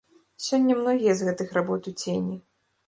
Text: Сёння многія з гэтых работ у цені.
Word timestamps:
Сёння 0.45 0.77
многія 0.79 1.13
з 1.21 1.29
гэтых 1.29 1.55
работ 1.59 1.81
у 1.95 1.97
цені. 2.03 2.41